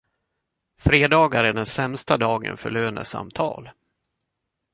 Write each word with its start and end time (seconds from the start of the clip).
Fredagar 0.79 1.43
är 1.43 1.53
den 1.53 1.65
sämsta 1.65 2.17
dagen 2.17 2.57
för 2.57 2.71
lönesamtal 2.71 3.69